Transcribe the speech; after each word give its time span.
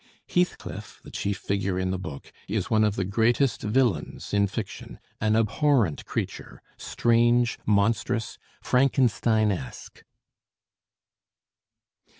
Heathcliff, 0.27 0.99
the 1.03 1.11
chief 1.11 1.37
figure 1.37 1.77
in 1.77 1.91
the 1.91 1.99
book, 1.99 2.33
is 2.47 2.71
one 2.71 2.83
of 2.83 2.95
the 2.95 3.05
greatest 3.05 3.61
villains 3.61 4.33
in 4.33 4.47
fiction, 4.47 4.97
an 5.19 5.35
abhorrent 5.35 6.05
creature, 6.07 6.59
strange, 6.75 7.59
monstrous, 7.67 8.39
Frankensteinesque. 8.63 10.01